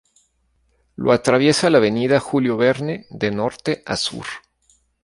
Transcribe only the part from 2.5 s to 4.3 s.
Verne de Norte a Sur.